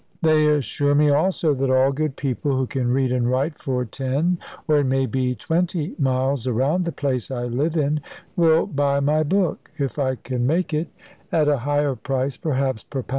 They 0.23 0.47
assure 0.47 0.95
me, 0.95 1.11
also, 1.11 1.53
that 1.53 1.69
all 1.69 1.91
good 1.91 2.15
people 2.15 2.57
who 2.57 2.65
can 2.65 2.87
read 2.91 3.11
and 3.11 3.29
write 3.29 3.59
for 3.59 3.85
ten, 3.85 4.39
or 4.67 4.77
it 4.79 4.85
may 4.85 5.05
be 5.05 5.35
twenty, 5.35 5.93
miles 5.99 6.47
around 6.47 6.85
the 6.85 6.91
place 6.91 7.29
I 7.29 7.43
live 7.43 7.77
in, 7.77 7.99
will 8.35 8.65
buy 8.65 8.99
my 8.99 9.21
book 9.21 9.69
if 9.77 9.99
I 9.99 10.15
can 10.15 10.47
make 10.47 10.73
it 10.73 10.87
at 11.31 11.47
a 11.47 11.59
higher 11.59 11.95
price, 11.95 12.35
perhaps, 12.35 12.83
per 12.83 13.03
lb. 13.03 13.09